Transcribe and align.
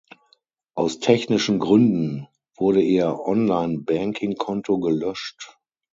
Aus 0.73 0.99
"technischen 0.99 1.59
Gründen" 1.59 2.25
wurde 2.55 2.81
ihr 2.81 3.19
Online 3.19 3.81
Banking 3.81 4.35
Konto 4.35 4.79
gelöscht. 4.79 5.59